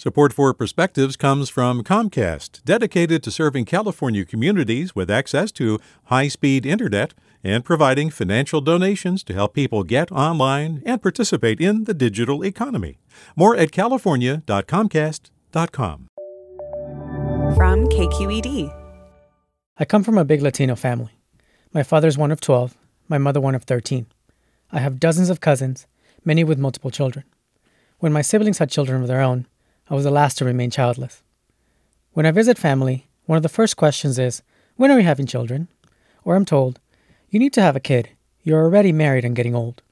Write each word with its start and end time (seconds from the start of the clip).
Support 0.00 0.32
for 0.32 0.54
Perspectives 0.54 1.14
comes 1.14 1.50
from 1.50 1.84
Comcast, 1.84 2.64
dedicated 2.64 3.22
to 3.22 3.30
serving 3.30 3.66
California 3.66 4.24
communities 4.24 4.96
with 4.96 5.10
access 5.10 5.52
to 5.52 5.78
high 6.04 6.28
speed 6.28 6.64
internet 6.64 7.12
and 7.44 7.66
providing 7.66 8.08
financial 8.08 8.62
donations 8.62 9.22
to 9.24 9.34
help 9.34 9.52
people 9.52 9.82
get 9.82 10.10
online 10.10 10.82
and 10.86 11.02
participate 11.02 11.60
in 11.60 11.84
the 11.84 11.92
digital 11.92 12.42
economy. 12.42 12.98
More 13.36 13.54
at 13.54 13.72
california.comcast.com. 13.72 16.06
From 17.54 17.86
KQED. 17.88 18.74
I 19.76 19.84
come 19.84 20.02
from 20.02 20.16
a 20.16 20.24
big 20.24 20.40
Latino 20.40 20.76
family. 20.76 21.12
My 21.74 21.82
father's 21.82 22.16
one 22.16 22.30
of 22.30 22.40
12, 22.40 22.74
my 23.06 23.18
mother 23.18 23.42
one 23.42 23.54
of 23.54 23.64
13. 23.64 24.06
I 24.72 24.78
have 24.78 24.98
dozens 24.98 25.28
of 25.28 25.40
cousins, 25.40 25.86
many 26.24 26.42
with 26.42 26.58
multiple 26.58 26.90
children. 26.90 27.26
When 27.98 28.14
my 28.14 28.22
siblings 28.22 28.56
had 28.56 28.70
children 28.70 29.02
of 29.02 29.08
their 29.08 29.20
own, 29.20 29.46
I 29.90 29.94
was 29.94 30.04
the 30.04 30.10
last 30.12 30.38
to 30.38 30.44
remain 30.44 30.70
childless. 30.70 31.20
When 32.12 32.24
I 32.24 32.30
visit 32.30 32.56
family, 32.56 33.08
one 33.26 33.36
of 33.36 33.42
the 33.42 33.48
first 33.48 33.76
questions 33.76 34.20
is, 34.20 34.40
When 34.76 34.88
are 34.88 34.96
we 34.96 35.02
having 35.02 35.26
children? 35.26 35.66
Or 36.24 36.36
I'm 36.36 36.44
told, 36.44 36.78
You 37.28 37.40
need 37.40 37.52
to 37.54 37.62
have 37.62 37.74
a 37.74 37.80
kid. 37.80 38.10
You're 38.44 38.62
already 38.62 38.92
married 38.92 39.24
and 39.24 39.34
getting 39.34 39.56
old. 39.56 39.82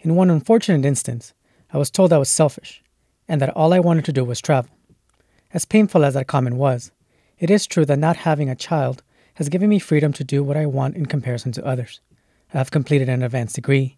In 0.00 0.16
one 0.16 0.28
unfortunate 0.28 0.84
instance, 0.84 1.32
I 1.72 1.78
was 1.78 1.90
told 1.90 2.12
I 2.12 2.18
was 2.18 2.28
selfish 2.28 2.82
and 3.26 3.40
that 3.40 3.48
all 3.56 3.72
I 3.72 3.80
wanted 3.80 4.04
to 4.04 4.12
do 4.12 4.22
was 4.22 4.38
travel. 4.38 4.70
As 5.54 5.64
painful 5.64 6.04
as 6.04 6.12
that 6.12 6.26
comment 6.26 6.56
was, 6.56 6.92
it 7.38 7.50
is 7.50 7.66
true 7.66 7.86
that 7.86 7.98
not 7.98 8.16
having 8.16 8.50
a 8.50 8.54
child 8.54 9.02
has 9.36 9.48
given 9.48 9.70
me 9.70 9.78
freedom 9.78 10.12
to 10.12 10.24
do 10.24 10.44
what 10.44 10.58
I 10.58 10.66
want 10.66 10.94
in 10.94 11.06
comparison 11.06 11.52
to 11.52 11.64
others. 11.64 12.00
I 12.52 12.58
have 12.58 12.70
completed 12.70 13.08
an 13.08 13.22
advanced 13.22 13.54
degree, 13.54 13.96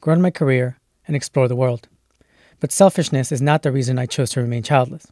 grown 0.00 0.22
my 0.22 0.30
career, 0.30 0.78
and 1.08 1.16
explored 1.16 1.50
the 1.50 1.56
world. 1.56 1.88
But 2.60 2.72
selfishness 2.72 3.32
is 3.32 3.42
not 3.42 3.62
the 3.62 3.72
reason 3.72 3.98
I 3.98 4.06
chose 4.06 4.30
to 4.30 4.40
remain 4.40 4.62
childless. 4.62 5.06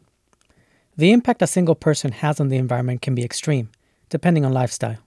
The 0.96 1.12
impact 1.12 1.42
a 1.42 1.46
single 1.46 1.74
person 1.74 2.12
has 2.12 2.40
on 2.40 2.48
the 2.48 2.56
environment 2.56 3.02
can 3.02 3.14
be 3.14 3.24
extreme, 3.24 3.70
depending 4.08 4.44
on 4.44 4.52
lifestyle. 4.52 4.98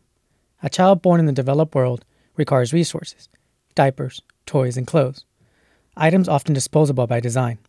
A 0.61 0.69
child 0.69 1.01
born 1.01 1.19
in 1.19 1.25
the 1.25 1.31
developed 1.31 1.75
world 1.75 2.03
requires 2.35 2.73
resources 2.73 3.29
diapers, 3.75 4.21
toys, 4.45 4.75
and 4.75 4.87
clothes, 4.87 5.23
items 5.95 6.27
often 6.27 6.53
disposable 6.53 7.05
by 7.05 7.19
design. 7.19 7.59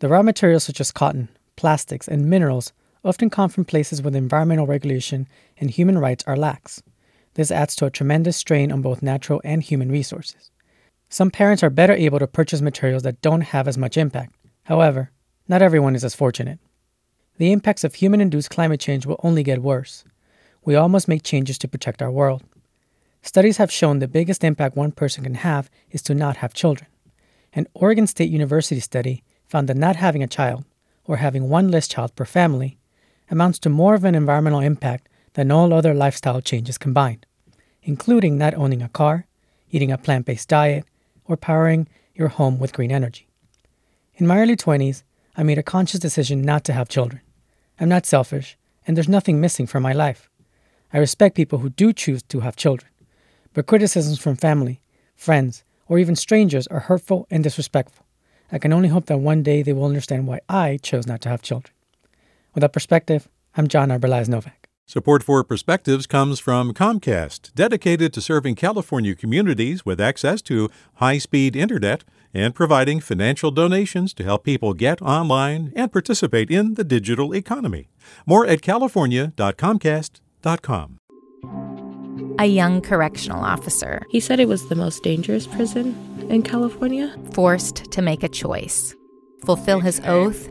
The 0.00 0.08
raw 0.08 0.22
materials 0.22 0.64
such 0.64 0.80
as 0.80 0.92
cotton, 0.92 1.28
plastics, 1.56 2.08
and 2.08 2.28
minerals 2.28 2.72
often 3.04 3.30
come 3.30 3.48
from 3.48 3.64
places 3.64 4.02
where 4.02 4.14
environmental 4.14 4.66
regulation 4.66 5.26
and 5.58 5.70
human 5.70 5.98
rights 5.98 6.24
are 6.26 6.36
lax. 6.36 6.82
This 7.34 7.50
adds 7.50 7.74
to 7.76 7.86
a 7.86 7.90
tremendous 7.90 8.36
strain 8.36 8.70
on 8.70 8.82
both 8.82 9.02
natural 9.02 9.40
and 9.44 9.62
human 9.62 9.90
resources. 9.90 10.50
Some 11.12 11.32
parents 11.32 11.64
are 11.64 11.70
better 11.70 11.92
able 11.92 12.20
to 12.20 12.28
purchase 12.28 12.60
materials 12.60 13.02
that 13.02 13.20
don't 13.20 13.40
have 13.40 13.66
as 13.66 13.76
much 13.76 13.96
impact. 13.96 14.32
However, 14.62 15.10
not 15.48 15.60
everyone 15.60 15.96
is 15.96 16.04
as 16.04 16.14
fortunate. 16.14 16.60
The 17.36 17.50
impacts 17.50 17.82
of 17.82 17.96
human 17.96 18.20
induced 18.20 18.50
climate 18.50 18.78
change 18.78 19.06
will 19.06 19.18
only 19.24 19.42
get 19.42 19.60
worse. 19.60 20.04
We 20.64 20.76
all 20.76 20.88
must 20.88 21.08
make 21.08 21.24
changes 21.24 21.58
to 21.58 21.68
protect 21.68 22.00
our 22.00 22.12
world. 22.12 22.44
Studies 23.22 23.56
have 23.56 23.72
shown 23.72 23.98
the 23.98 24.06
biggest 24.06 24.44
impact 24.44 24.76
one 24.76 24.92
person 24.92 25.24
can 25.24 25.34
have 25.34 25.68
is 25.90 26.00
to 26.02 26.14
not 26.14 26.36
have 26.36 26.54
children. 26.54 26.88
An 27.52 27.66
Oregon 27.74 28.06
State 28.06 28.30
University 28.30 28.80
study 28.80 29.24
found 29.48 29.68
that 29.68 29.76
not 29.76 29.96
having 29.96 30.22
a 30.22 30.28
child, 30.28 30.64
or 31.06 31.16
having 31.16 31.48
one 31.48 31.68
less 31.72 31.88
child 31.88 32.14
per 32.14 32.24
family, 32.24 32.78
amounts 33.28 33.58
to 33.58 33.68
more 33.68 33.94
of 33.94 34.04
an 34.04 34.14
environmental 34.14 34.60
impact 34.60 35.08
than 35.32 35.50
all 35.50 35.72
other 35.72 35.92
lifestyle 35.92 36.40
changes 36.40 36.78
combined, 36.78 37.26
including 37.82 38.38
not 38.38 38.54
owning 38.54 38.80
a 38.80 38.88
car, 38.88 39.26
eating 39.72 39.90
a 39.90 39.98
plant 39.98 40.24
based 40.24 40.48
diet, 40.48 40.84
or 41.30 41.36
powering 41.36 41.88
your 42.14 42.28
home 42.28 42.58
with 42.58 42.72
green 42.72 42.90
energy. 42.90 43.28
In 44.16 44.26
my 44.26 44.38
early 44.40 44.56
20s, 44.56 45.04
I 45.36 45.44
made 45.44 45.58
a 45.58 45.62
conscious 45.62 46.00
decision 46.00 46.42
not 46.42 46.64
to 46.64 46.72
have 46.72 46.88
children. 46.88 47.22
I'm 47.78 47.88
not 47.88 48.04
selfish, 48.04 48.58
and 48.86 48.96
there's 48.96 49.08
nothing 49.08 49.40
missing 49.40 49.66
from 49.66 49.82
my 49.82 49.92
life. 49.92 50.28
I 50.92 50.98
respect 50.98 51.36
people 51.36 51.60
who 51.60 51.70
do 51.70 51.92
choose 51.92 52.22
to 52.24 52.40
have 52.40 52.56
children, 52.56 52.90
but 53.54 53.66
criticisms 53.66 54.18
from 54.18 54.36
family, 54.36 54.82
friends, 55.14 55.64
or 55.88 55.98
even 55.98 56.16
strangers 56.16 56.66
are 56.66 56.80
hurtful 56.80 57.26
and 57.30 57.44
disrespectful. 57.44 58.04
I 58.52 58.58
can 58.58 58.72
only 58.72 58.88
hope 58.88 59.06
that 59.06 59.18
one 59.18 59.44
day 59.44 59.62
they 59.62 59.72
will 59.72 59.84
understand 59.84 60.26
why 60.26 60.40
I 60.48 60.78
chose 60.82 61.06
not 61.06 61.20
to 61.22 61.28
have 61.28 61.42
children. 61.42 61.72
With 62.54 62.62
that 62.62 62.72
perspective, 62.72 63.28
I'm 63.56 63.68
Jhon 63.68 63.96
Arbelaez-Novak. 63.96 64.59
Support 64.90 65.22
for 65.22 65.44
Perspectives 65.44 66.08
comes 66.08 66.40
from 66.40 66.74
Comcast, 66.74 67.54
dedicated 67.54 68.12
to 68.12 68.20
serving 68.20 68.56
California 68.56 69.14
communities 69.14 69.86
with 69.86 70.00
access 70.00 70.42
to 70.42 70.68
high 70.94 71.18
speed 71.18 71.54
internet 71.54 72.02
and 72.34 72.56
providing 72.56 72.98
financial 72.98 73.52
donations 73.52 74.12
to 74.14 74.24
help 74.24 74.42
people 74.42 74.74
get 74.74 75.00
online 75.00 75.72
and 75.76 75.92
participate 75.92 76.50
in 76.50 76.74
the 76.74 76.82
digital 76.82 77.32
economy. 77.32 77.88
More 78.26 78.44
at 78.48 78.62
california.comcast.com. 78.62 80.98
A 82.40 82.46
young 82.46 82.80
correctional 82.80 83.44
officer. 83.44 84.02
He 84.10 84.18
said 84.18 84.40
it 84.40 84.48
was 84.48 84.68
the 84.68 84.74
most 84.74 85.04
dangerous 85.04 85.46
prison 85.46 85.94
in 86.28 86.42
California. 86.42 87.14
Forced 87.32 87.92
to 87.92 88.02
make 88.02 88.24
a 88.24 88.28
choice 88.28 88.96
fulfill 89.44 89.80
his 89.80 90.00
oath 90.04 90.50